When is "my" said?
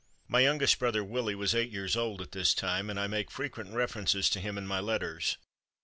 0.27-0.39, 4.65-4.79